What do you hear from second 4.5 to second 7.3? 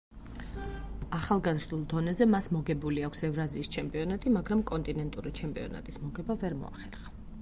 კონტინენტური ჩემპიონატის მოგება ვერ მოახერხა.